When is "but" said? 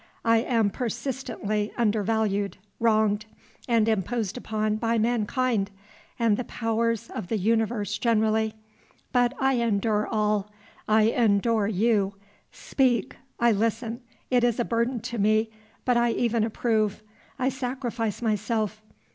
9.11-9.35, 15.85-15.97